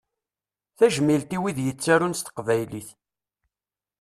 [0.77, 2.89] Tajmilt i wid yettarun s teqbaylit.